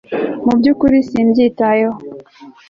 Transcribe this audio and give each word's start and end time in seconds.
mubyukuri 0.45 0.97
simbyitayeho 1.09 1.97